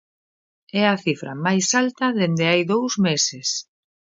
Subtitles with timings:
[0.81, 3.49] É a cifra máis alta dende hai dous meses.